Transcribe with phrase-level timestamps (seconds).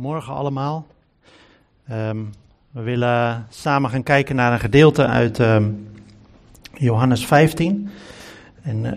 [0.00, 0.86] Goedemorgen allemaal.
[1.86, 2.18] Ehm,
[2.70, 5.70] we willen samen gaan kijken naar een gedeelte uit ehm,
[6.74, 7.90] Johannes 15.
[8.62, 8.92] En uh,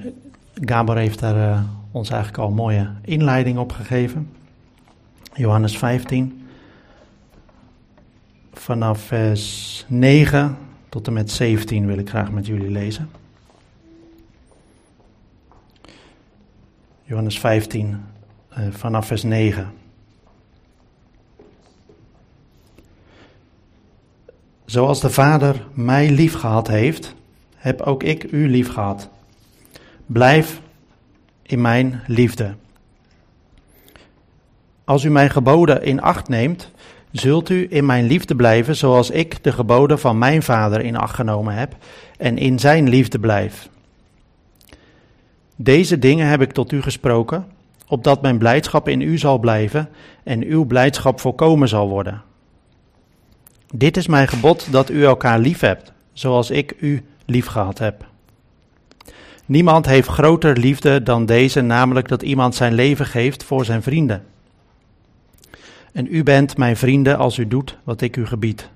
[0.55, 1.61] Gabor heeft daar uh,
[1.91, 4.31] ons eigenlijk al een mooie inleiding op gegeven.
[5.33, 6.47] Johannes 15.
[8.53, 10.57] Vanaf vers 9
[10.89, 13.09] tot en met 17 wil ik graag met jullie lezen.
[17.03, 18.03] Johannes 15,
[18.57, 19.82] uh, vanaf vers 9.
[24.73, 27.15] Zoals de Vader mij lief gehad heeft,
[27.55, 29.09] heb ook ik u lief gehad.
[30.05, 30.61] Blijf
[31.41, 32.53] in mijn liefde.
[34.83, 36.71] Als u mijn geboden in acht neemt,
[37.11, 41.15] zult u in mijn liefde blijven, zoals ik de geboden van mijn Vader in acht
[41.15, 41.75] genomen heb
[42.17, 43.69] en in zijn liefde blijf.
[45.55, 47.45] Deze dingen heb ik tot u gesproken,
[47.87, 49.89] opdat mijn blijdschap in u zal blijven
[50.23, 52.31] en uw blijdschap volkomen zal worden.
[53.75, 58.05] Dit is mijn gebod dat u elkaar lief hebt, zoals ik u lief gehad heb.
[59.45, 64.23] Niemand heeft groter liefde dan deze, namelijk dat iemand zijn leven geeft voor zijn vrienden.
[65.91, 68.69] En u bent mijn vrienden als u doet wat ik u gebied.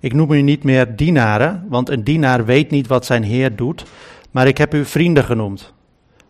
[0.00, 3.84] Ik noem u niet meer dienaren, want een dienaar weet niet wat zijn heer doet,
[4.30, 5.72] maar ik heb u vrienden genoemd,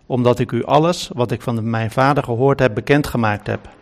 [0.06, 3.78] omdat ik u alles wat ik van mijn vader gehoord heb bekendgemaakt heb.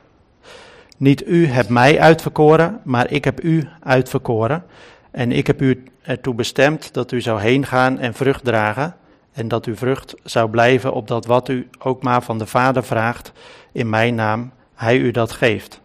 [0.99, 4.65] Niet u hebt mij uitverkoren, maar ik heb u uitverkoren.
[5.11, 8.97] En ik heb u ertoe bestemd dat u zou heen gaan en vrucht dragen.
[9.33, 12.85] En dat uw vrucht zou blijven op dat wat u ook maar van de Vader
[12.85, 13.33] vraagt
[13.73, 15.81] in mijn naam, hij u dat geeft.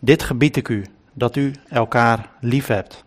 [0.00, 3.04] Dit gebied ik u, dat u elkaar lief hebt.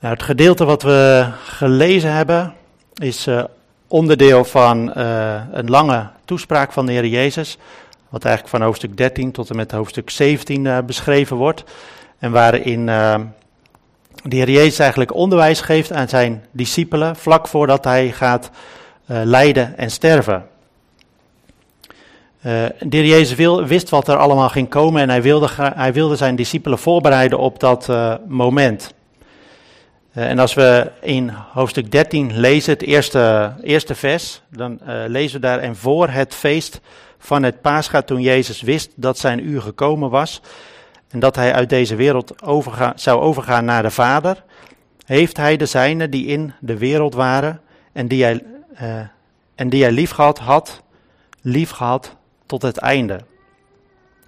[0.00, 2.54] Nou, het gedeelte wat we gelezen hebben
[2.94, 3.44] is uh,
[3.88, 7.58] onderdeel van uh, een lange toespraak van de Heer Jezus,
[8.08, 11.64] wat eigenlijk van hoofdstuk 13 tot en met hoofdstuk 17 uh, beschreven wordt.
[12.18, 13.14] En waarin uh,
[14.22, 18.50] de Heer Jezus eigenlijk onderwijs geeft aan zijn discipelen vlak voordat hij gaat
[19.06, 20.46] lijden en sterven.
[22.40, 26.16] de Heer Jezus wil, wist wat er allemaal ging komen en hij wilde, hij wilde
[26.16, 27.88] zijn discipelen voorbereiden op dat
[28.26, 28.94] moment.
[30.18, 35.40] Uh, en als we in hoofdstuk 13 lezen, het eerste, eerste vers, dan uh, lezen
[35.40, 36.80] we daar en voor het feest
[37.18, 40.40] van het Pascha, toen Jezus wist dat zijn uur gekomen was
[41.08, 44.44] en dat hij uit deze wereld overga, zou overgaan naar de Vader,
[45.04, 47.60] heeft hij de zijnen die in de wereld waren
[47.92, 48.42] en die hij,
[48.82, 49.00] uh,
[49.54, 50.82] en die hij liefgehad had,
[51.42, 53.14] liefgehad tot het einde.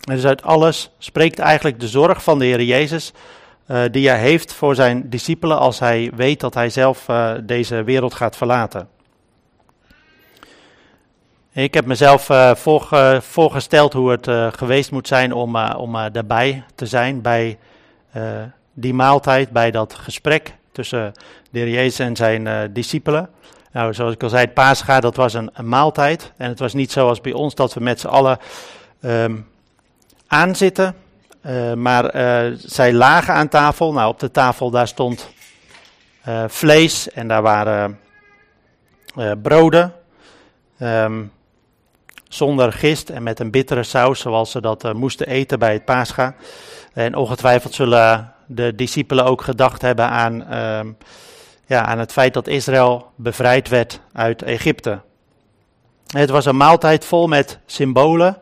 [0.00, 3.12] En dus uit alles spreekt eigenlijk de zorg van de Heer Jezus
[3.70, 7.82] uh, die hij heeft voor zijn discipelen als hij weet dat hij zelf uh, deze
[7.82, 8.88] wereld gaat verlaten.
[11.52, 16.86] Ik heb mezelf uh, voorge voorgesteld hoe het geweest moet zijn om, om daarbij te
[16.86, 17.58] zijn bij
[18.72, 21.12] die maaltijd, bij dat gesprek tussen
[21.50, 23.28] de Jezus en zijn discipelen.
[23.72, 26.32] Nou, zoals ik al zei, het paascha, dat was een, maaltijd.
[26.36, 28.38] En het was niet zoals bij ons dat we met z'n allen
[29.00, 29.46] um,
[30.26, 30.94] aanzitten
[31.46, 33.92] uh, maar uh, zij lagen aan tafel.
[33.92, 35.30] Nou, op de tafel daar stond
[36.28, 37.98] uh, vlees en daar waren
[39.42, 39.92] broden.
[40.82, 41.32] Um,
[42.28, 46.34] zonder gist en met een bittere saus, zoals ze dat moesten eten bij het Pascha.
[46.92, 50.96] En ongetwijfeld zullen de discipelen ook gedacht hebben aan, um,
[51.66, 55.00] ja, aan het feit dat Israël bevrijd werd uit Egypte.
[56.06, 58.38] Het was een maaltijd vol met symbolen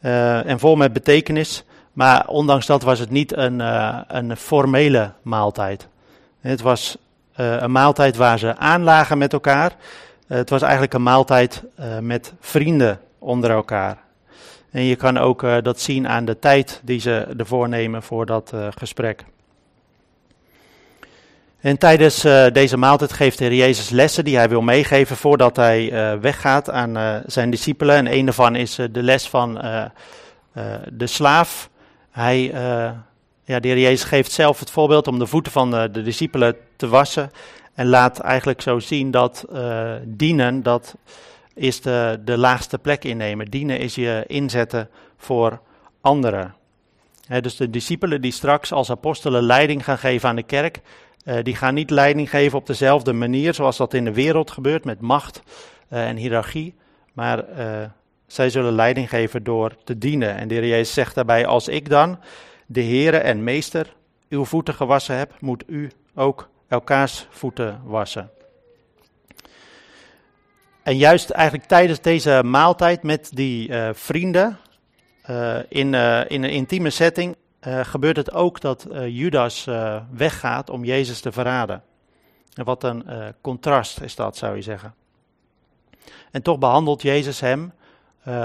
[0.00, 1.64] en vol met betekenis.
[1.92, 5.88] Maar ondanks dat was het niet een, uh, een formele maaltijd.
[6.40, 6.96] Het was
[7.40, 9.70] uh, een maaltijd waar ze aanlagen met elkaar.
[9.70, 11.62] Uh, het was eigenlijk een maaltijd
[12.00, 13.98] met vrienden onder elkaar.
[14.70, 18.52] En je kan ook dat zien aan de tijd die ze ervoor nemen voor dat
[18.70, 19.24] gesprek.
[21.60, 22.20] En tijdens
[22.52, 25.90] deze maaltijd geeft de Heer Jezus lessen die hij wil meegeven voordat hij
[26.20, 27.96] weggaat aan zijn discipelen.
[27.96, 29.54] En een daarvan is de les van
[30.92, 31.70] de slaaf
[32.20, 32.90] hij, uh,
[33.44, 36.56] ja, de heer Jezus geeft zelf het voorbeeld om de voeten van de, de discipelen
[36.76, 37.30] te wassen.
[37.74, 40.96] En laat eigenlijk zo zien dat uh, dienen, dat
[41.54, 43.46] is de, de laagste plek innemen.
[43.46, 45.60] Dienen is je inzetten voor
[46.00, 46.54] anderen.
[47.40, 50.80] dus de discipelen die straks als apostelen leiding gaan geven aan de kerk,
[51.42, 55.00] die gaan niet leiding geven op dezelfde manier zoals dat in de wereld gebeurt met
[55.00, 55.42] macht
[55.88, 56.74] en hiërarchie.
[57.12, 57.44] Maar
[58.32, 60.36] zij zullen leiding geven door te dienen.
[60.36, 62.18] En de Heer Jezus zegt daarbij, als ik dan,
[62.66, 63.94] de Heere en Meester,
[64.28, 68.30] uw voeten gewassen heb, moet u ook elkaars voeten wassen.
[70.82, 74.58] En juist eigenlijk tijdens deze maaltijd met die vrienden,
[75.68, 75.94] in,
[76.28, 79.68] in een intieme setting, gebeurt het ook dat Judas
[80.10, 81.82] weggaat om Jezus te verraden.
[82.54, 83.04] En wat een
[83.40, 84.94] contrast is dat, zou je zeggen.
[86.30, 87.72] En toch behandelt Jezus hem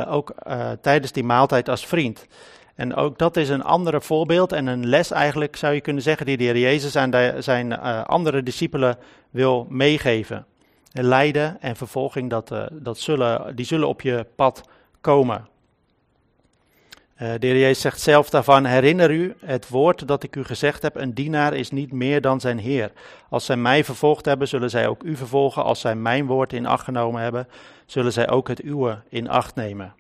[0.08, 0.34] ook
[0.82, 2.28] tijdens die maaltijd als vriend.
[2.76, 6.26] En ook dat is een andere voorbeeld en een les eigenlijk, zou je kunnen zeggen,
[6.26, 8.98] die de Heer Jezus aan zijn uh, andere discipelen
[9.30, 10.46] wil meegeven.
[10.92, 14.64] lijden en vervolging, dat, dat zullen, die zullen op je pad
[15.02, 15.48] komen.
[17.22, 20.82] Uh, de Heer Jezus zegt zelf daarvan, herinner u het woord dat ik u gezegd
[20.82, 22.92] heb, een dienaar is niet meer dan zijn Heer.
[23.30, 25.64] Als zij mij vervolgd hebben, zullen zij ook u vervolgen.
[25.64, 27.48] Als zij mijn woord in acht genomen hebben,
[27.86, 29.94] zullen zij ook het uwe in acht nemen.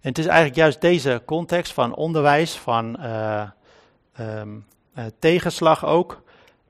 [0.00, 3.42] En het is eigenlijk juist deze context van onderwijs, van uh,
[4.20, 4.66] um,
[4.98, 6.22] uh, tegenslag ook,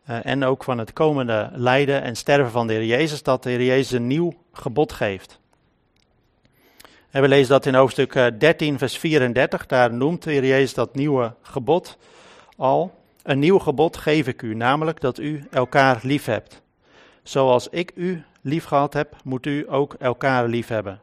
[0.05, 3.65] en ook van het komende lijden en sterven van de Heer Jezus, dat de Heer
[3.65, 5.40] Jezus een nieuw gebod geeft.
[7.11, 11.99] We lezen dat in hoofdstuk 13, vers 34, daar noemt de Jezus dat nieuwe gebod
[12.57, 12.95] al.
[13.23, 16.63] Een nieuw gebod geef ik u, namelijk dat u elkaar lief hebt.
[17.23, 21.01] Zoals ik u lief gehad heb, moet u ook elkaar lief hebben.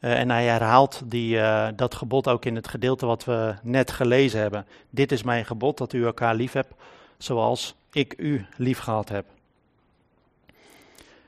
[0.00, 3.90] Uh, en hij herhaalt die, uh, dat gebod ook in het gedeelte wat we net
[3.90, 4.66] gelezen hebben.
[4.90, 6.74] Dit is mijn gebod, dat u elkaar lief hebt,
[7.18, 9.26] zoals ik u lief gehad heb.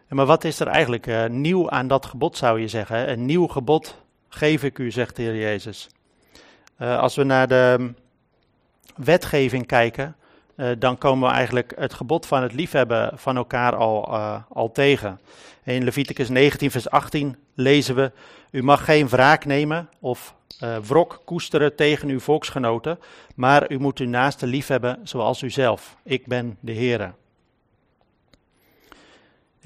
[0.08, 3.11] Maar wat is er eigenlijk uh, nieuw aan dat gebod, zou je zeggen?
[3.11, 5.88] Een nieuw gebod geef ik u, zegt de Heer Jezus.
[6.79, 7.93] als we naar de
[8.97, 10.17] wetgeving kijken,
[10.79, 14.08] dan komen we eigenlijk het gebod van het liefhebben van elkaar al,
[14.49, 15.20] al tegen.
[15.64, 18.12] In Leviticus 19, vers 18 lezen we:
[18.50, 20.35] U mag geen wraak nemen of
[20.82, 22.99] wrok koesteren tegen uw volksgenoten,
[23.35, 25.97] maar u moet uw naaste liefhebben zoals uzelf.
[26.02, 27.12] Ik ben de Heere.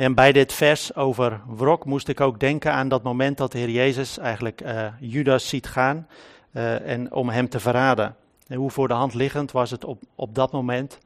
[0.01, 3.59] En bij dit vers over wrok moest ik ook denken aan dat moment dat de
[3.59, 6.07] Heer Jezus eigenlijk uh, Judas ziet gaan
[6.53, 8.17] uh, en om hem te verraden.
[8.47, 10.99] En hoe voor de hand liggend was het op, op dat moment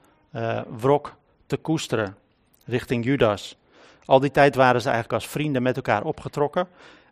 [0.79, 2.17] wrok te koesteren
[2.64, 3.56] richting Judas.
[4.05, 6.69] Al die tijd waren ze eigenlijk als vrienden met elkaar opgetrokken.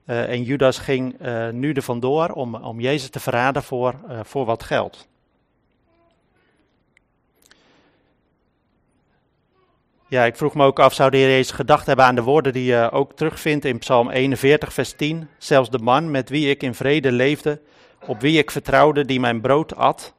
[0.06, 4.20] Uh, en Judas ging uh, nu er vandoor om, om Jezus te verraden voor, uh,
[4.22, 5.08] voor wat geld.
[10.12, 12.52] Ja, ik vroeg me ook af, zou de Heer Jezus gedacht hebben aan de woorden
[12.52, 15.28] die je ook terugvindt in Psalm 41, vers 10.
[15.38, 17.60] Zelfs de man met wie ik in vrede leefde,
[18.06, 20.14] op wie ik vertrouwde, die mijn brood at,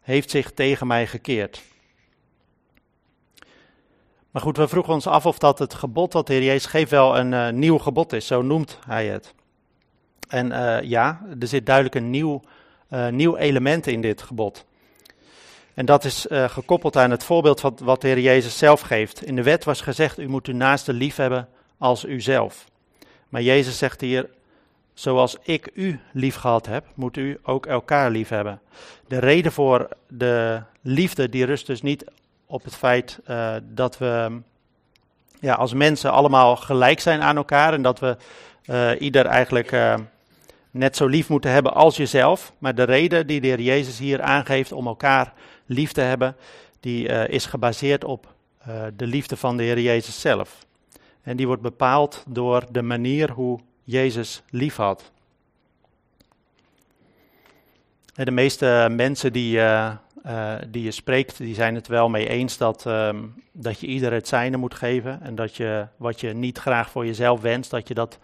[0.00, 1.62] heeft zich tegen mij gekeerd.
[4.30, 6.90] Maar goed, we vroegen ons af of dat het gebod dat de Heer Jezus geeft
[6.90, 9.34] wel een uh, nieuw gebod is, zo noemt hij het.
[10.28, 12.42] En uh, ja, er zit duidelijk een nieuw,
[12.90, 14.64] uh, nieuw element in dit gebod.
[15.74, 19.24] En dat is gekoppeld aan het voorbeeld van wat de Heer Jezus zelf geeft.
[19.24, 21.48] In de wet was gezegd, u moet uw naaste lief hebben
[21.78, 22.64] als uzelf.
[23.28, 24.28] Maar Jezus zegt hier,
[24.94, 28.60] zoals ik u lief gehad heb, moet u ook elkaar lief hebben.
[29.08, 32.04] De reden voor de liefde, die rust dus niet
[32.46, 34.40] op het feit uh, dat we
[35.40, 38.16] ja, als mensen allemaal gelijk zijn aan elkaar en dat we
[38.66, 39.98] uh, ieder eigenlijk
[40.70, 42.52] net zo lief moeten hebben als jezelf.
[42.58, 45.32] Maar de reden die de Heer Jezus hier aangeeft om elkaar
[45.66, 46.36] lief te hebben,
[46.80, 48.34] die is gebaseerd op
[48.96, 50.66] de liefde van de Heer Jezus zelf.
[51.22, 55.12] En die wordt bepaald door de manier hoe Jezus lief had.
[58.14, 59.56] De meeste mensen die
[60.26, 64.12] uh, die je spreekt, die zijn het wel mee eens dat, um, dat je ieder
[64.12, 65.20] het zijne moet geven.
[65.22, 68.18] En dat je wat je niet graag voor jezelf wenst, dat je dat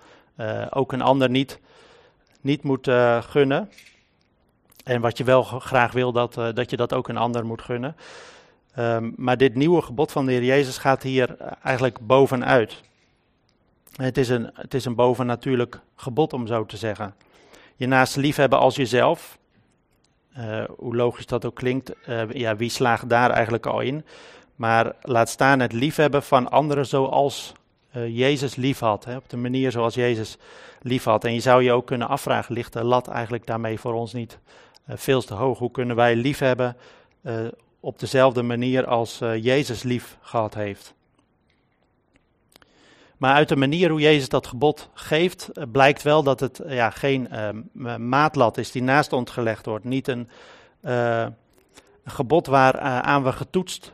[0.71, 1.59] ook een ander niet,
[2.41, 2.88] niet moet
[3.21, 3.71] gunnen.
[4.90, 7.97] En wat je wel graag wil, dat, dat je dat ook een ander moet gunnen.
[8.78, 12.80] Um, maar dit nieuwe gebod van de Heer Jezus gaat hier eigenlijk bovenuit.
[13.97, 17.14] Het is een, het is een bovennatuurlijk gebod, om zo te zeggen.
[17.76, 19.38] Je naast liefhebben als jezelf.
[20.38, 21.92] Uh, hoe logisch dat ook klinkt,
[22.32, 24.04] ja, wie slaagt daar eigenlijk al in?
[24.56, 27.52] Maar laat staan het liefhebben van anderen zoals
[27.92, 29.04] Jezus lief had.
[29.04, 30.38] Hè, op de manier zoals Jezus
[30.82, 31.25] lief had.
[31.25, 34.38] En je zou je ook kunnen afvragen, ligt de lat eigenlijk daarmee voor ons niet
[34.87, 35.59] veel te hoog?
[35.59, 36.77] Hoe kunnen wij liefhebben
[37.81, 40.95] op dezelfde manier als Jezus lief gehad heeft?
[43.21, 46.91] Maar uit de manier hoe Jezus dat gebod geeft, eh, blijkt wel dat het ja,
[46.91, 49.85] geen uh, maatlat is die naast ons gelegd wordt.
[49.85, 50.29] Niet een,
[52.05, 53.93] gebod waaraan we getoetst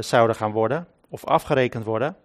[0.00, 2.16] zouden gaan worden of afgerekend worden.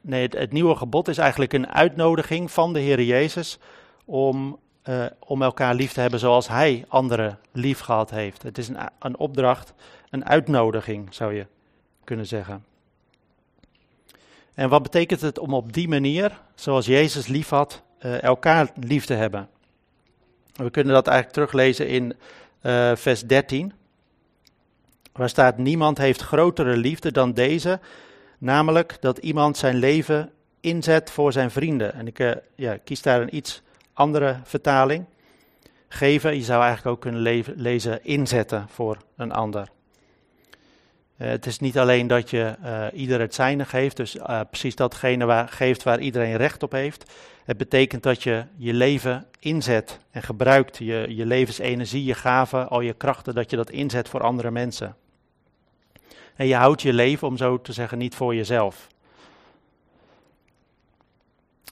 [0.00, 3.58] nee, het, het, nieuwe gebod is eigenlijk een uitnodiging van de Heer Jezus
[4.04, 4.58] om,
[5.18, 8.42] om elkaar lief te hebben zoals Hij anderen lief gehad heeft.
[8.42, 9.72] Het is een, een opdracht,
[10.10, 11.46] een uitnodiging zou je
[12.04, 12.64] kunnen zeggen.
[14.54, 19.04] En wat betekent het om op die manier, zoals Jezus lief had, uh, elkaar lief
[19.04, 19.48] te hebben?
[20.54, 22.16] We kunnen dat eigenlijk teruglezen in
[22.62, 23.72] uh, vers 13.
[25.12, 27.80] Waar staat: Niemand heeft grotere liefde dan deze,
[28.38, 31.94] namelijk dat iemand zijn leven inzet voor zijn vrienden.
[31.94, 33.62] En ik ja, kies daar een iets
[34.00, 35.04] andere vertaling.
[35.88, 39.68] Geven, je zou eigenlijk ook kunnen lezen inzetten voor een ander.
[41.18, 44.74] Uh, het is niet alleen dat je uh, ieder het zijne geeft, dus uh, precies
[44.74, 47.12] datgene waar, geeft waar iedereen recht op heeft.
[47.44, 52.80] Het betekent dat je je leven inzet en gebruikt, je, je levensenergie, je gaven, al
[52.80, 54.96] je krachten, dat je dat inzet voor andere mensen.
[56.36, 58.88] En je houdt je leven, om zo te zeggen, niet voor jezelf.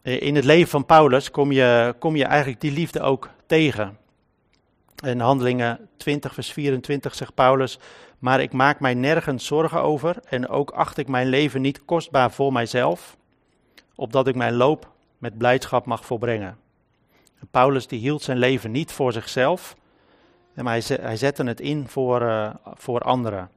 [0.02, 3.98] In het leven van Paulus kom je, kom je eigenlijk die liefde ook tegen.
[5.04, 7.78] In Handelingen 20, vers 24 zegt Paulus:
[8.18, 12.30] Maar ik maak mij nergens zorgen over en ook acht ik mijn leven niet kostbaar
[12.30, 13.16] voor mijzelf,
[13.94, 16.58] opdat ik mijn loop met blijdschap mag volbrengen.
[17.50, 19.76] Paulus die hield zijn leven niet voor zichzelf,
[20.54, 23.50] maar hij, zette het in voor, uh, voor anderen.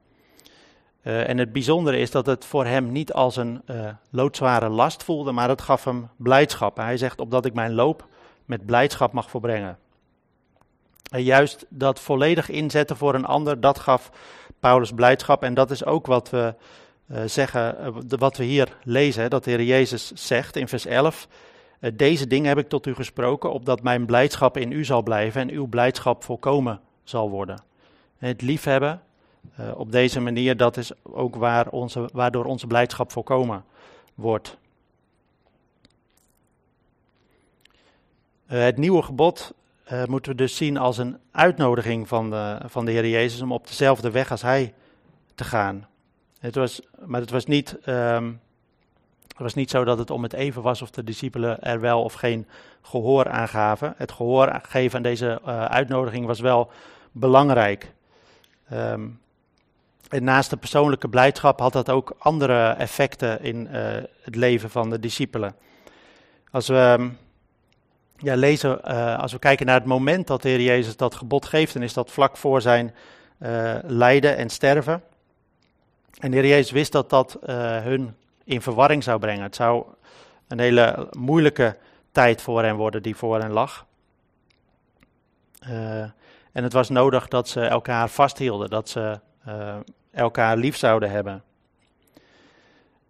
[1.03, 5.03] Uh, en het bijzondere is dat het voor hem niet als een uh, loodzware last
[5.03, 6.77] voelde, maar het gaf hem blijdschap.
[6.77, 8.07] Hij zegt, opdat ik mijn loop
[8.45, 9.77] met blijdschap mag volbrengen.
[11.11, 14.11] En juist dat volledig inzetten voor een ander, dat gaf
[14.59, 15.43] Paulus blijdschap.
[15.43, 16.53] En dat is ook wat we
[17.11, 21.27] uh, zeggen, wat we hier lezen, dat de Heer Jezus zegt in vers 11.
[21.93, 25.49] Deze dingen heb ik tot u gesproken, opdat mijn blijdschap in u zal blijven en
[25.49, 27.63] uw blijdschap volkomen zal worden.
[28.17, 29.01] Het liefhebben,
[29.59, 33.63] uh, op deze manier, dat is ook waar onze, waardoor onze blijdschap volkomen
[34.13, 34.57] wordt.
[38.51, 39.53] Uh, het nieuwe gebod
[39.91, 43.51] uh, moeten we dus zien als een uitnodiging van de, van de Heer Jezus om
[43.51, 44.73] op dezelfde weg als Hij
[45.35, 45.87] te gaan.
[46.39, 48.39] Het was, maar het was, niet, um,
[49.27, 52.03] het was niet zo dat het om het even was of de discipelen er wel
[52.03, 52.47] of geen
[52.81, 53.93] gehoor aan gaven.
[53.97, 56.71] Het gehoor geven aan deze uitnodiging was wel
[57.11, 57.93] belangrijk.
[58.73, 59.19] Um,
[60.11, 64.89] en naast de persoonlijke blijdschap had dat ook andere effecten in uh, het leven van
[64.89, 65.55] de discipelen.
[66.51, 67.17] Als we um,
[68.17, 71.45] ja, lezen, uh, als we kijken naar het moment dat de Heer Jezus dat gebod
[71.45, 72.93] geeft, dan is dat vlak voor zijn
[73.39, 75.03] uh, lijden en sterven.
[76.19, 77.37] En de Heer Jezus wist dat dat
[77.83, 79.43] hun in verwarring zou brengen.
[79.43, 79.85] Het zou
[80.47, 81.77] een hele moeilijke
[82.11, 83.85] tijd voor hen worden die voor hen lag.
[86.51, 89.19] en het was nodig dat ze elkaar vasthielden, dat ze
[90.11, 91.43] elkaar lief zouden hebben.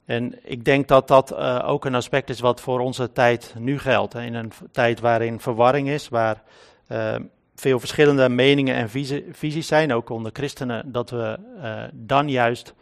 [0.05, 3.79] En ik denk dat dat uh, ook een aspect is wat voor onze tijd nu
[3.79, 4.13] geldt.
[4.13, 6.43] In een tijd waarin verwarring is, waar
[6.91, 7.15] uh,
[7.55, 12.73] veel verschillende meningen en visie, visies zijn, ook onder christenen, dat we uh, dan juist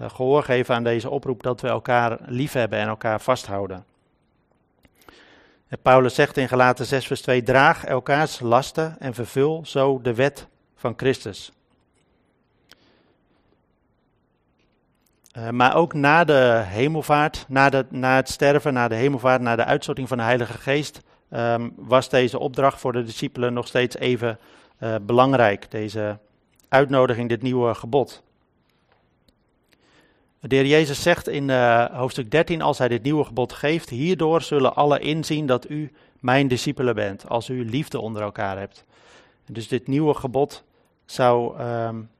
[0.00, 3.84] gehoor geven aan deze oproep dat we elkaar lief hebben en elkaar vasthouden.
[5.68, 10.14] En Paulus zegt in Galaten 6 vers 2, draag elkaars lasten en vervul zo de
[10.14, 10.46] wet
[10.76, 11.52] van Christus.
[15.38, 19.64] Uh, maar ook na de hemelvaart, na, na het sterven, na de hemelvaart, na de
[19.64, 24.38] uitstorting van de Heilige Geest, um, was deze opdracht voor de discipelen nog steeds even
[24.80, 25.70] uh, belangrijk.
[25.70, 26.18] Deze
[26.68, 28.22] uitnodiging, dit nieuwe gebod.
[30.40, 34.42] De heer Jezus zegt in uh, hoofdstuk 13, als hij dit nieuwe gebod geeft, hierdoor
[34.42, 38.84] zullen alle inzien dat u mijn discipelen bent, als u liefde onder elkaar hebt.
[39.46, 40.64] Dus dit nieuwe gebod
[41.04, 42.10] zou um,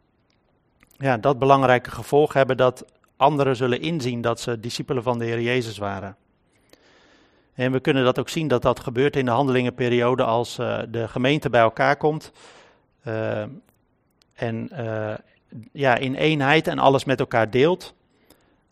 [0.98, 2.84] ja, dat belangrijke gevolg hebben dat
[3.18, 6.16] anderen zullen inzien dat ze discipelen van de Heer Jezus waren.
[7.54, 11.08] En we kunnen dat ook zien dat dat gebeurt in de handelingenperiode als uh, de
[11.08, 12.32] gemeente bij elkaar komt.
[13.04, 13.42] Uh,
[14.34, 15.14] en uh,
[15.72, 17.94] ja, in eenheid en alles met elkaar deelt.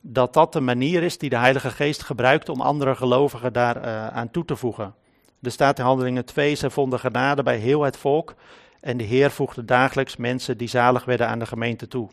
[0.01, 4.31] Dat dat de manier is die de Heilige Geest gebruikt om andere gelovigen daar aan
[4.31, 4.95] toe te voegen.
[5.43, 8.35] Er staat in handelingen 2, ze vonden genade bij heel het volk.
[8.81, 12.09] En de Heer voegde dagelijks mensen die zalig werden aan de gemeente toe.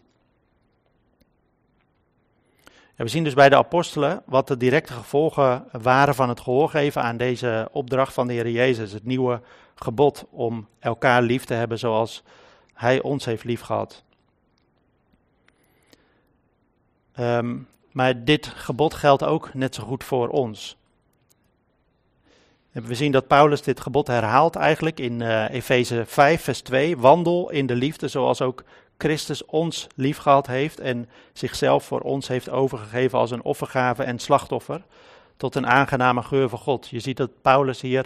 [3.04, 7.02] We zien dus bij de apostelen wat de directe gevolgen waren van het gehoor geven
[7.02, 8.92] aan deze opdracht van de Heer Jezus.
[8.92, 9.42] Het nieuwe
[9.76, 12.24] gebod om elkaar lief te hebben zoals
[12.74, 14.04] Hij ons heeft lief gehad.
[17.20, 20.78] Um, maar dit gebod geldt ook net zo goed voor ons.
[22.72, 26.98] We zien dat Paulus dit gebod herhaalt eigenlijk in uh, Efeze 5, vers 2.
[26.98, 28.64] Wandel in de liefde zoals ook
[28.98, 34.82] Christus ons liefgehad heeft en zichzelf voor ons heeft overgegeven als een offergave en slachtoffer,
[35.38, 36.88] tot een aangename geur voor God.
[36.88, 38.06] Je ziet dat Paulus hier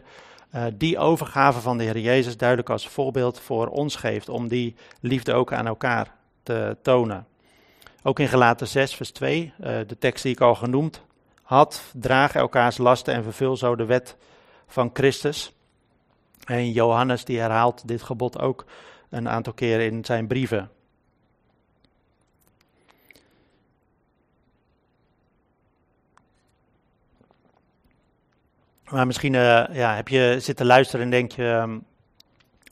[0.55, 4.75] uh, die overgave van de Heer Jezus duidelijk als voorbeeld voor ons geeft, om die
[5.01, 7.27] liefde ook aan elkaar te tonen.
[8.03, 11.01] Ook in Gelaten 6, vers 2, uh, de tekst die ik al genoemd
[11.41, 14.15] had, draag elkaars lasten en vervul zo de wet
[14.67, 15.51] van Christus.
[16.45, 18.65] En Johannes die herhaalt dit gebod ook
[19.09, 20.69] een aantal keren in zijn brieven.
[28.91, 31.83] Maar misschien uh, ja, heb je zitten luisteren en denk je um,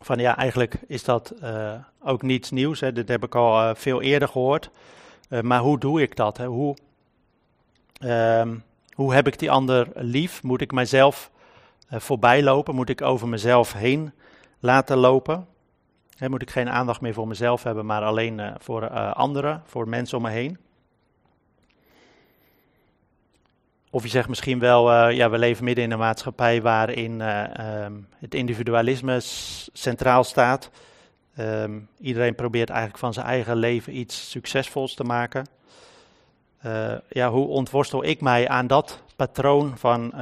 [0.01, 2.79] van ja, eigenlijk is dat uh, ook niets nieuws.
[2.79, 2.93] Hè.
[2.93, 4.69] Dit heb ik al uh, veel eerder gehoord.
[5.41, 6.37] maar hoe doe ik dat?
[6.37, 6.45] Hè?
[6.45, 6.75] Hoe,
[8.03, 10.43] um, hoe heb ik die ander lief?
[10.43, 11.31] Moet ik mijzelf
[11.89, 12.75] voorbij lopen?
[12.75, 14.13] Moet ik over mezelf heen
[14.59, 15.47] laten lopen?
[16.17, 20.17] Hè, moet ik geen aandacht meer voor mezelf hebben, maar alleen voor anderen, voor mensen
[20.17, 20.57] om me heen?
[23.95, 27.83] Of je zegt misschien wel, uh, ja, we leven midden in een maatschappij waarin uh,
[27.83, 29.17] um, het individualisme
[29.73, 30.69] centraal staat.
[31.39, 35.47] Um, iedereen probeert eigenlijk van zijn eigen leven iets succesvols te maken.
[36.65, 40.13] Uh, ja, hoe ontworstel ik mij aan dat patroon van,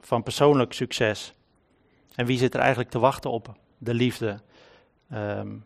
[0.00, 1.32] van persoonlijk succes?
[2.14, 4.40] En wie zit er eigenlijk te wachten op de liefde?
[5.12, 5.64] Um,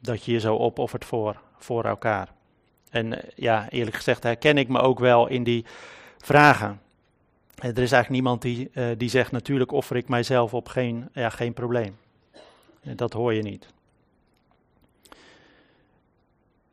[0.00, 2.28] dat je je zo opoffert voor, voor elkaar.
[2.90, 5.64] En eh, ja, eerlijk gezegd herken ik me ook wel in die
[6.18, 6.80] vragen.
[7.54, 11.30] Er is eigenlijk niemand die, uh, die zegt, natuurlijk offer ik mijzelf op, geen, ja,
[11.30, 11.96] geen probleem.
[12.82, 13.66] Dat hoor je niet.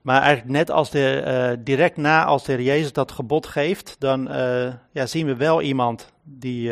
[0.02, 4.28] Maar eigenlijk net als de, direct na als de Heer Jezus dat gebod geeft, dan
[4.92, 6.72] ja, zien we wel iemand die,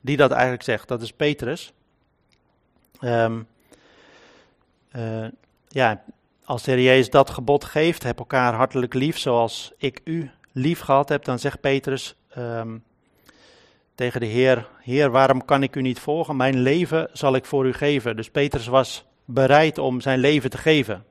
[0.00, 0.88] die dat eigenlijk zegt.
[0.88, 1.72] Dat is Petrus.
[3.00, 3.46] Um,
[5.68, 6.02] ja,
[6.44, 10.80] als de Heer Jezus dat gebod geeft, heb elkaar hartelijk lief zoals ik u lief
[10.80, 12.84] gehad heb, dan zegt Petrus um,
[13.94, 16.36] tegen de Heer, Heer, waarom kan ik u niet volgen?
[16.36, 18.16] Mijn leven zal ik voor u geven.
[18.16, 21.04] Dus Petrus was bereid om zijn leven te geven.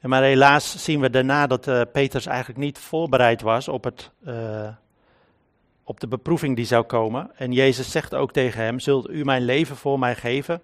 [0.00, 4.68] Maar helaas zien we daarna dat uh, Petrus eigenlijk niet voorbereid was op, het, uh,
[5.84, 7.30] op de beproeving die zou komen.
[7.36, 10.62] En Jezus zegt ook tegen hem, zult u mijn leven voor mij geven?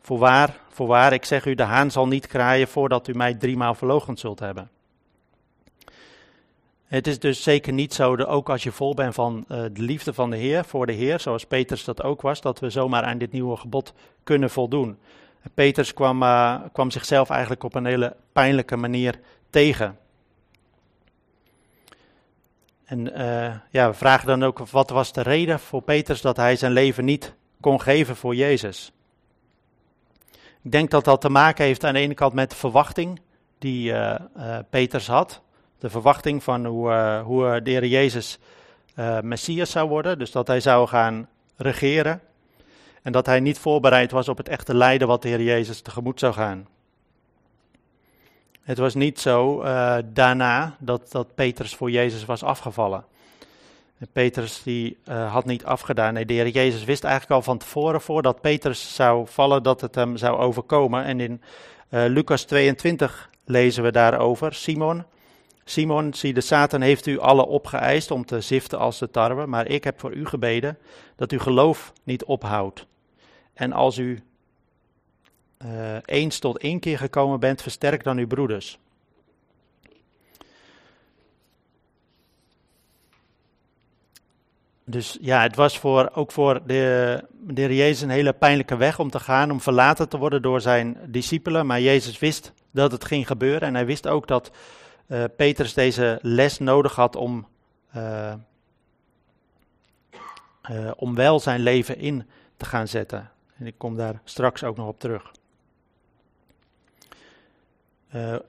[0.00, 4.18] Voorwaar, voorwaar, ik zeg u, de haan zal niet kraaien voordat u mij driemaal verloochend
[4.18, 4.70] zult hebben.
[6.84, 9.82] Het is dus zeker niet zo, dat ook als je vol bent van uh, de
[9.82, 13.02] liefde van de Heer, voor de Heer, zoals Petrus dat ook was, dat we zomaar
[13.02, 14.98] aan dit nieuwe gebod kunnen voldoen.
[15.54, 19.98] Petrus kwam, uh, kwam zichzelf eigenlijk op een hele pijnlijke manier tegen.
[22.84, 26.56] En uh, ja, we vragen dan ook, wat was de reden voor Petrus dat hij
[26.56, 28.92] zijn leven niet kon geven voor Jezus?
[30.68, 33.20] Ik denk dat dat te maken heeft aan de ene kant met de verwachting
[33.58, 34.14] die uh,
[34.70, 35.40] Peters had.
[35.78, 38.38] De verwachting van hoe, uh, hoe de Heer Jezus
[39.22, 40.18] Messias zou worden.
[40.18, 42.20] Dus dat hij zou gaan regeren.
[43.02, 46.18] En dat hij niet voorbereid was op het echte lijden wat de Heer Jezus tegemoet
[46.18, 46.68] zou gaan.
[48.62, 49.62] Het was niet zo
[50.12, 53.04] daarna dat, dat Petrus voor Jezus was afgevallen.
[54.12, 56.14] Petrus die uh, had niet afgedaan.
[56.14, 59.94] Nee, de Heer Jezus wist eigenlijk al van tevoren, voordat Petrus zou vallen, dat het
[59.94, 61.04] hem zou overkomen.
[61.04, 61.42] En in
[61.90, 64.54] uh, Lucas 22 lezen we daarover.
[64.54, 65.04] Simon,
[65.64, 69.66] Simon, zie de Satan heeft u alle opgeëist om te ziften als de tarwe, maar
[69.66, 70.78] ik heb voor u gebeden
[71.16, 72.86] dat uw geloof niet ophoudt.
[73.54, 74.22] En als u
[75.64, 78.78] uh, eens tot één keer gekomen bent, versterk dan uw broeders.
[84.90, 88.98] Dus ja, het was voor, ook voor de, de heer Jezus een hele pijnlijke weg
[88.98, 91.66] om te gaan, om verlaten te worden door zijn discipelen.
[91.66, 94.50] Maar Jezus wist dat het ging gebeuren en hij wist ook dat
[95.06, 97.46] uh, Petrus deze les nodig had om,
[97.96, 98.32] uh,
[100.70, 103.30] uh, om wel zijn leven in te gaan zetten.
[103.58, 105.32] En ik kom daar straks ook nog op terug.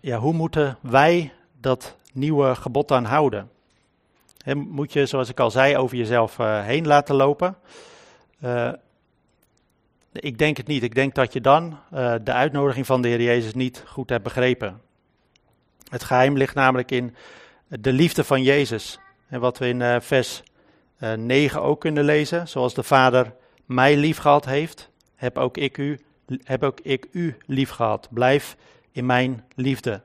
[0.02, 3.49] ja, hoe moeten wij dat nieuwe gebod dan houden?
[4.56, 7.58] Moet je, zoals ik al zei, over jezelf uh, heen laten lopen?
[8.43, 8.71] Uh,
[10.12, 10.84] ik denk het niet.
[10.84, 14.23] Ik denk dat je dan uh, de uitnodiging van de Heer Jezus niet goed hebt
[14.23, 14.82] begrepen.
[15.89, 17.15] Het geheim ligt namelijk in
[17.67, 18.99] de liefde van Jezus.
[19.28, 20.43] En wat we in vers
[21.15, 22.47] 9 ook kunnen lezen.
[22.47, 23.34] Zoals de Vader
[23.65, 25.99] mij lief gehad heeft, heb ook ik u,
[26.43, 28.08] heb ook ik u lief gehad.
[28.12, 28.56] Blijf
[28.91, 30.02] in mijn liefde.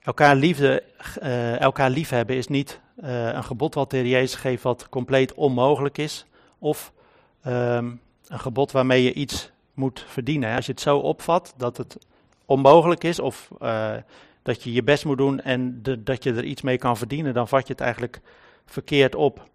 [0.00, 0.82] Elkaar, liefde,
[1.22, 5.34] uh, elkaar liefhebben is niet uh, een gebod wat de Heer Jezus geeft wat compleet
[5.34, 6.26] onmogelijk is.
[6.58, 6.92] Of
[7.46, 10.56] um, een gebod waarmee je iets moet verdienen.
[10.56, 11.98] Als je het zo opvat dat het
[12.46, 13.92] onmogelijk is of uh,
[14.42, 17.48] dat je je best moet doen en dat je er iets mee kan verdienen, dan
[17.48, 18.20] vat je het eigenlijk
[18.66, 19.48] verkeerd op.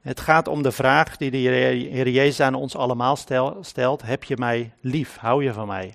[0.00, 4.24] Het gaat om de vraag die de Heer Jezus aan ons allemaal stel, stelt: Heb
[4.24, 5.16] je mij lief?
[5.16, 5.94] Hou je van mij?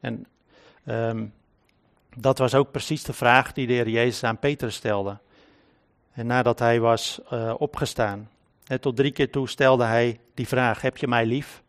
[0.00, 0.26] En
[0.84, 1.32] um,
[2.20, 5.18] Dat was ook precies de vraag die de Heer Jezus aan Petrus stelde.
[6.12, 8.30] En nadat hij was uh, opgestaan,
[8.80, 11.62] tot drie keer toe stelde hij die vraag: Heb je mij lief?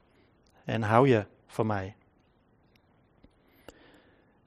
[0.65, 1.95] En hou je van mij?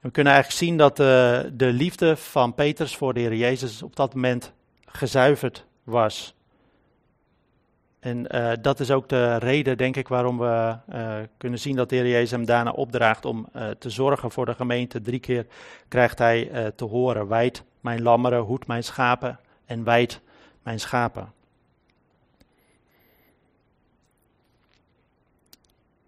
[0.03, 3.95] we kunnen eigenlijk zien dat de, de liefde van Petrus voor de Heer Jezus op
[3.95, 4.53] dat moment
[4.85, 6.35] gezuiverd was.
[8.03, 11.89] En uh, dat is ook de reden, denk ik, waarom we uh, kunnen zien dat
[11.89, 15.01] de Heer Jezus hem daarna opdraagt om uh, te zorgen voor de gemeente.
[15.01, 15.45] Drie keer
[15.87, 20.21] krijgt hij te horen: Wijd mijn lammeren, hoed mijn schapen en wijd
[20.63, 21.31] mijn schapen.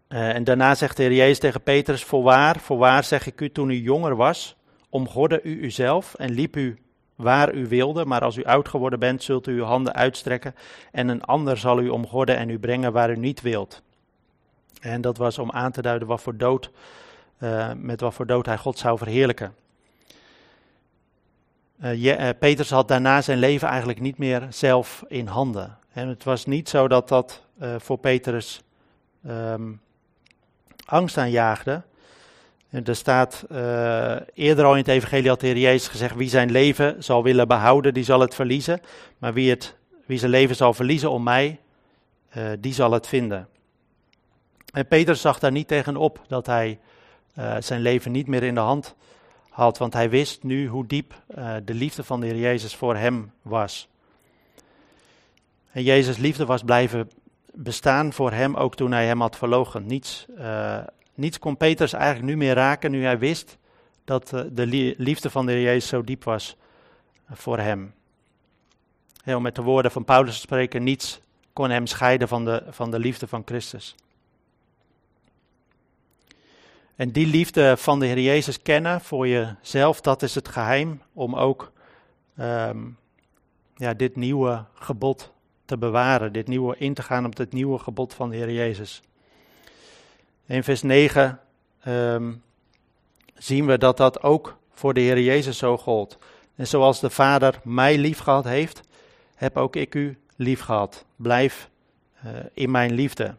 [0.07, 3.81] en daarna zegt de Heer Jezus tegen Petrus: Voorwaar, voorwaar zeg ik u, toen u
[3.81, 4.55] jonger was,
[4.89, 6.84] omgorde u uzelf en liep u
[7.15, 10.55] waar u wilde, maar als u oud geworden bent, zult u uw handen uitstrekken
[10.91, 13.81] en een ander zal u omgorden en u brengen waar u niet wilt.
[14.81, 16.71] En dat was om aan te duiden wat voor dood,
[17.39, 19.55] uh, met wat voor dood hij God zou verheerlijken.
[21.83, 25.77] Uh, je, uh, Petrus had daarna zijn leven eigenlijk niet meer zelf in handen.
[25.93, 27.43] En het was niet zo dat dat
[27.77, 28.63] voor Petrus
[29.27, 29.81] um,
[30.85, 31.81] angst aanjaagde.
[32.83, 36.51] Er staat uh, eerder al in het evangelie had de Heer Jezus gezegd, wie zijn
[36.51, 38.81] leven zal willen behouden, die zal het verliezen.
[39.17, 41.59] Maar wie, het, wie zijn leven zal verliezen om mij,
[42.37, 43.47] uh, die zal het vinden.
[44.71, 46.79] En Peter zag daar niet tegenop dat hij
[47.37, 48.95] uh, zijn leven niet meer in de hand
[49.49, 51.13] had, want hij wist nu hoe diep
[51.63, 53.87] de liefde van de Heer Jezus voor hem was.
[55.71, 57.09] En Jezus' liefde was blijven
[57.53, 59.85] bestaan voor hem, ook toen hij hem had verlogen.
[59.85, 60.25] Niets
[61.15, 63.57] niets kon Petrus eigenlijk nu meer raken, nu hij wist
[64.03, 64.65] dat eh, de
[64.97, 66.57] liefde van de Heer Jezus zo diep was
[67.25, 67.93] eh, voor hem.
[69.23, 71.21] Heel met de woorden van Paulus te spreken, niets
[71.53, 73.95] kon hem scheiden van de, van de liefde van Christus.
[76.95, 81.35] En die liefde van de Heer Jezus kennen voor jezelf, dat is het geheim om
[81.35, 81.71] ook
[82.39, 82.97] um,
[83.75, 85.31] ja, dit nieuwe gebod
[85.65, 89.01] te bewaren, dit nieuwe in te gaan op het nieuwe gebod van de Heer Jezus.
[90.45, 91.39] In vers 9
[91.87, 92.43] um,
[93.33, 96.17] zien we dat dat ook voor de Heer Jezus zo gold.
[96.55, 98.81] En zoals de Vader mij lief gehad heeft,
[99.35, 101.05] heb ook ik u lief gehad.
[101.15, 101.69] Blijf
[102.25, 103.35] uh, in mijn liefde.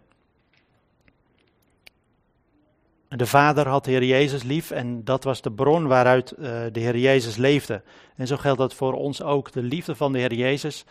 [3.09, 6.81] De Vader had de Heer Jezus lief en dat was de bron waaruit uh, de
[6.81, 7.83] Heer Jezus leefde.
[8.16, 9.53] En zo geldt dat voor ons ook.
[9.53, 10.85] De liefde van de Heer Jezus,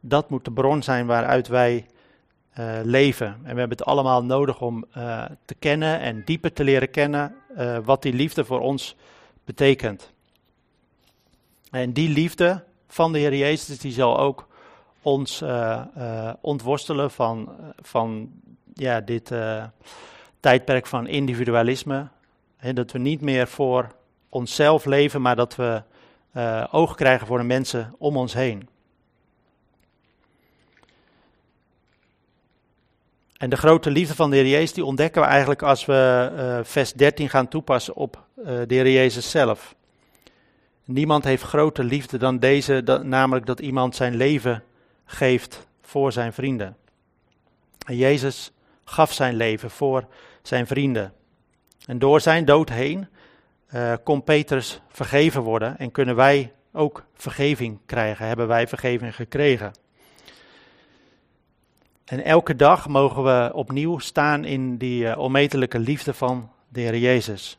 [0.00, 1.86] dat moet de bron zijn waaruit wij
[2.58, 3.26] uh, leven.
[3.26, 7.34] En we hebben het allemaal nodig om uh, te kennen en dieper te leren kennen
[7.58, 8.96] uh, wat die liefde voor ons
[9.44, 10.12] betekent.
[11.70, 14.48] En die liefde van de Heer Jezus, die zal ook
[15.02, 15.44] ons
[16.40, 18.30] ontworstelen van, van
[18.74, 19.32] ja, dit
[20.40, 22.08] tijdperk van individualisme.
[22.72, 23.94] Dat we niet meer voor
[24.28, 25.82] onszelf leven, maar dat we
[26.70, 28.68] oog krijgen voor de mensen om ons heen.
[33.40, 36.58] En de grote liefde van de Heer Jezus, die ontdekken we eigenlijk als we uh,
[36.62, 39.74] vers 13 gaan toepassen op uh, de Heer Jezus zelf.
[40.84, 44.62] Niemand heeft grote liefde dan deze, dat, namelijk dat iemand zijn leven
[45.04, 46.76] geeft voor zijn vrienden.
[47.86, 48.52] En Jezus
[48.84, 50.06] gaf zijn leven voor
[50.42, 51.12] zijn vrienden.
[51.86, 53.08] En door zijn dood heen
[53.74, 59.72] uh, kon Petrus vergeven worden en kunnen wij ook vergeving krijgen, hebben wij vergeving gekregen.
[62.10, 66.98] En elke dag mogen we opnieuw staan in die uh, onmetelijke liefde van de Heer
[66.98, 67.58] Jezus.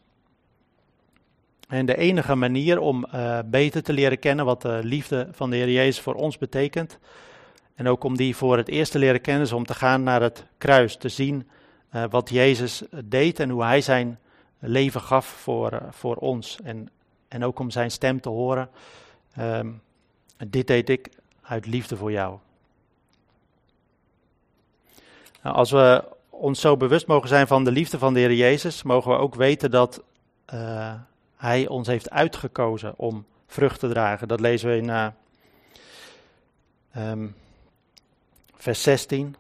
[1.68, 5.56] En de enige manier om uh, beter te leren kennen wat de liefde van de
[5.56, 7.00] Heer Jezus voor ons betekent,
[7.76, 10.22] en ook om die voor het eerst te leren kennen, is om te gaan naar
[10.22, 11.50] het kruis, te zien
[11.96, 14.20] uh, wat Jezus deed en hoe Hij zijn
[14.60, 16.60] leven gaf voor, voor ons.
[16.64, 16.90] En,
[17.28, 18.70] en ook om Zijn stem te horen.
[19.40, 19.82] Um,
[20.48, 21.10] dit deed ik
[21.42, 22.38] uit liefde voor jou.
[25.42, 28.84] Nou, als we ons zo bewust mogen zijn van de liefde van de Heer Jezus,
[28.84, 30.04] mogen we ook weten dat
[30.54, 30.94] uh,
[31.36, 34.28] Hij ons heeft uitgekozen om vrucht te dragen.
[34.28, 35.08] Dat lezen we in uh,
[36.98, 37.36] um,
[38.56, 39.36] vers 16.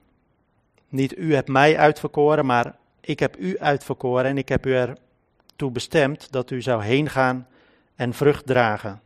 [0.89, 5.71] Niet u hebt mij uitverkoren, maar ik heb u uitverkoren en ik heb u ertoe
[5.71, 7.47] bestemd dat u zou heen gaan
[7.95, 9.01] en vrucht dragen.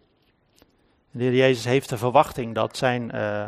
[1.11, 3.47] De Heer Jezus heeft de verwachting dat zijn uh,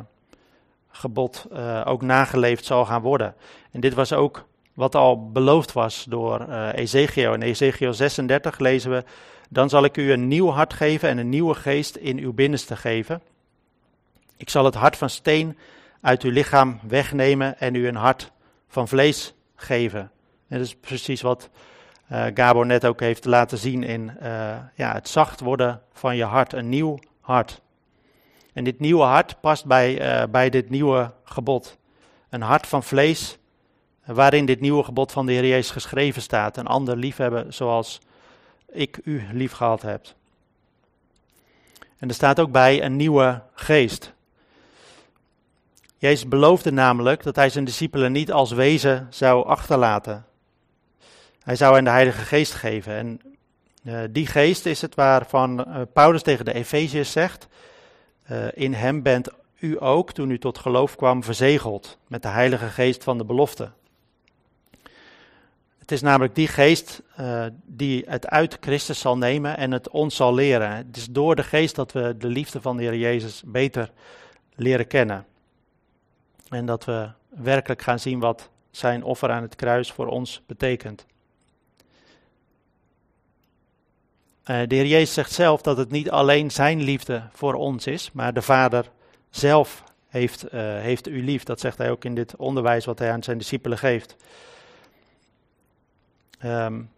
[0.98, 3.36] gebod uh, ook nageleefd zal gaan worden.
[3.72, 7.34] En dit was ook wat al beloofd was door uh, Ezekiel.
[7.34, 9.04] In Ezekiel 36 lezen we:
[9.50, 12.76] Dan zal ik u een nieuw hart geven en een nieuwe geest in uw binnenste
[12.76, 13.22] geven.
[14.38, 15.58] Ik zal het hart van steen
[16.02, 18.32] uit uw lichaam wegnemen en u een hart
[18.68, 20.12] van vlees geven.
[20.48, 21.50] En dat is precies wat
[22.12, 24.12] uh, Gabor net ook heeft laten zien in
[24.76, 27.62] ja, het zacht worden van je hart, een nieuw hart.
[28.58, 31.78] En dit nieuwe hart past bij, bij dit nieuwe gebod.
[32.30, 33.38] Een hart van vlees,
[34.06, 36.58] waarin dit nieuwe gebod van de Heer Jezus geschreven staat.
[36.58, 38.00] Een ander liefhebben zoals
[38.72, 40.06] ik u lief gehad heb.
[41.98, 44.14] En er staat ook bij een nieuwe geest.
[45.98, 50.26] Jezus beloofde namelijk dat hij zijn discipelen niet als wezen zou achterlaten.
[51.44, 52.94] Hij zou hen de Heilige Geest geven.
[52.94, 53.22] En
[53.84, 57.48] uh, die geest is het waarvan uh, Paulus tegen de Efeziërs zegt:
[58.32, 62.68] uh, In hem bent u ook, toen u tot geloof kwam, verzegeld met de Heilige
[62.68, 63.72] Geest van de belofte.
[65.78, 70.16] Het is namelijk die geest uh, die het uit Christus zal nemen en het ons
[70.16, 70.76] zal leren.
[70.76, 73.92] Het is door de geest dat we de liefde van de Heer Jezus beter
[74.56, 75.26] leren kennen.
[76.50, 81.06] En dat we werkelijk gaan zien wat zijn offer aan het kruis voor ons betekent.
[84.50, 88.12] Uh, de Heer Jezus zegt zelf dat het niet alleen zijn liefde voor ons is,
[88.14, 88.92] maar de Vader
[89.30, 91.44] zelf heeft, uh, heeft u lief.
[91.44, 94.16] Dat zegt hij ook in dit onderwijs wat hij aan zijn discipelen geeft.
[96.46, 96.90] Um,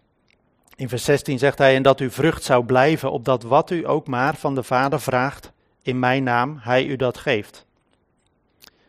[0.76, 4.08] in vers 16 zegt hij, en dat uw vrucht zou blijven, opdat wat u ook
[4.08, 7.66] maar van de Vader vraagt in mijn naam, hij u dat geeft.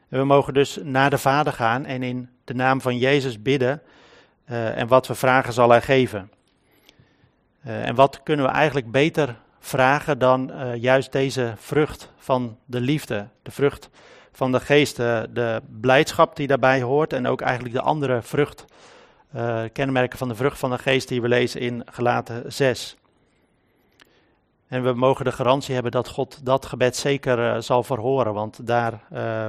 [0.08, 3.82] En we mogen dus naar de Vader gaan en in de naam van Jezus bidden.
[4.50, 6.30] Uh, en wat we vragen zal hij geven.
[7.66, 12.80] Uh, en wat kunnen we eigenlijk beter vragen dan uh, juist deze vrucht van de
[12.80, 13.90] liefde, de vrucht
[14.32, 18.64] van de geest, de blijdschap die daarbij hoort en ook eigenlijk de andere vrucht
[19.72, 22.96] kenmerken van de vrucht van de geest die we lezen in Gelaten 6.
[24.68, 29.02] En we mogen de garantie hebben dat God dat gebed zeker zal verhoren, want daar,
[29.12, 29.46] uh,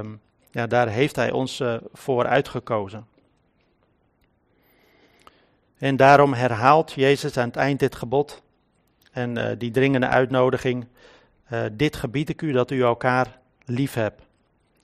[0.50, 3.06] ja, daar heeft Hij ons voor uitgekozen.
[5.82, 8.42] En daarom herhaalt Jezus aan het eind dit gebod
[9.12, 10.86] en die dringende uitnodiging.
[11.72, 14.22] dit gebied ik u dat u elkaar lief hebt.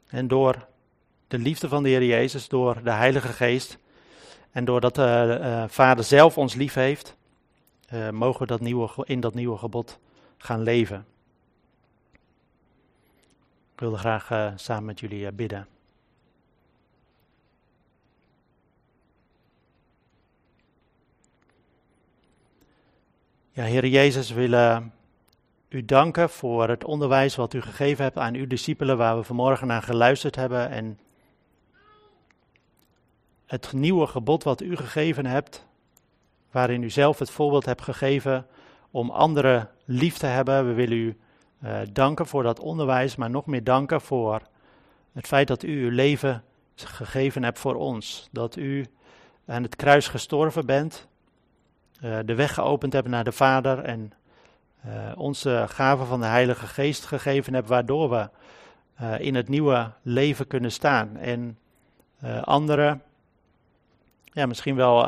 [0.09, 0.67] En door
[1.29, 3.79] de liefde van de Heer Jezus, door de Heilige Geest,
[4.51, 7.17] en doordat de uh, Vader zelf ons lief heeft,
[8.13, 9.99] mogen we dat nieuwe, in dat nieuwe gebod
[10.39, 11.07] gaan leven.
[13.73, 15.78] Ik wilde graag samen met jullie bidden.
[23.59, 24.93] Ja, Heer Jezus, we willen
[25.69, 29.67] u danken voor het onderwijs wat u gegeven hebt aan uw discipelen, waar we vanmorgen
[29.67, 30.71] naar geluisterd hebben.
[30.71, 30.99] En
[33.47, 35.67] het nieuwe gebod wat u gegeven hebt,
[36.51, 38.47] waarin u zelf het voorbeeld hebt gegeven
[38.91, 40.67] om anderen lief te hebben.
[40.67, 41.17] We willen u
[41.65, 44.43] uh, danken voor dat onderwijs, maar nog meer danken voor
[45.13, 46.45] het feit dat u uw leven
[46.75, 48.29] gegeven hebt voor ons.
[48.33, 48.87] Dat u
[49.47, 51.09] aan het kruis gestorven bent,
[52.01, 54.13] uh, de weg geopend hebt naar de Vader en
[54.87, 58.29] uh, onze gave van de Heilige Geest gegeven hebt, waardoor we
[59.19, 61.17] in het nieuwe leven kunnen staan.
[61.17, 61.59] En
[62.45, 63.03] anderen
[64.25, 65.01] ja, misschien wel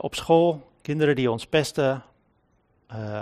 [0.00, 2.02] op school, kinderen die ons pesten,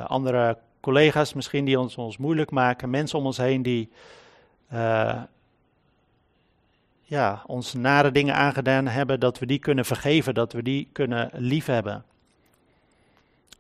[0.06, 3.90] andere collega's misschien die ons, ons moeilijk maken, mensen om ons heen die
[7.10, 11.30] ja, ons nare dingen aangedaan hebben, dat we die kunnen vergeven, dat we die kunnen
[11.32, 12.04] liefhebben.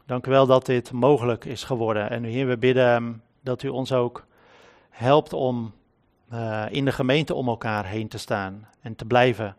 [0.06, 2.10] Dank u wel dat dit mogelijk is geworden.
[2.10, 4.26] En Heer, we bidden dat u ons ook
[4.90, 5.72] helpt om
[6.70, 9.56] in de gemeente om elkaar heen te staan en te blijven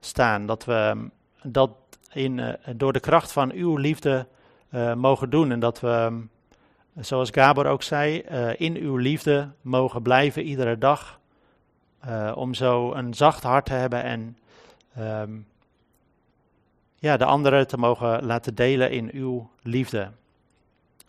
[0.00, 0.46] staan.
[0.46, 1.08] Dat we
[1.42, 1.70] dat
[2.12, 4.26] in, uh, door de kracht van uw liefde
[4.70, 5.52] uh, mogen doen.
[5.52, 6.22] En dat we,
[7.00, 8.18] zoals Gabor ook zei,
[8.56, 11.18] in uw liefde mogen blijven iedere dag.
[12.34, 14.38] Om zo een zacht hart te hebben en
[14.98, 15.46] um,
[16.98, 20.10] ja, de anderen te mogen laten delen in uw liefde.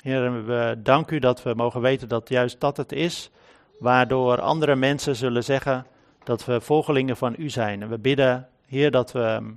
[0.01, 3.31] Heer, we danken u dat we mogen weten dat juist dat het is,
[3.79, 5.85] waardoor andere mensen zullen zeggen
[6.23, 7.81] dat we volgelingen van u zijn.
[7.81, 9.53] En we bidden Heer, dat we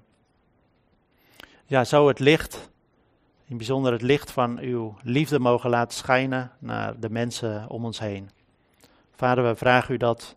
[1.66, 2.70] ja, zo het licht,
[3.46, 7.98] in bijzonder het licht van uw liefde mogen laten schijnen naar de mensen om ons
[7.98, 8.30] heen.
[9.16, 10.36] Vader, we vragen u dat